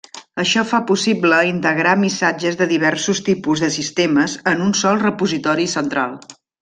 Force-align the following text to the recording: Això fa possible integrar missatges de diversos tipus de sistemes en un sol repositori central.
Això 0.43 0.61
fa 0.69 0.77
possible 0.91 1.41
integrar 1.49 1.91
missatges 2.05 2.57
de 2.61 2.67
diversos 2.71 3.21
tipus 3.27 3.63
de 3.65 3.69
sistemes 3.77 4.35
en 4.53 4.65
un 4.69 4.75
sol 4.81 4.99
repositori 5.05 5.69
central. 5.77 6.19